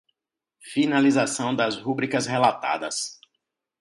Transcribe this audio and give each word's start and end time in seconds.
Finalização 0.63 1.53
das 1.55 1.77
rubricas 1.77 2.25
relatadas 2.25 3.19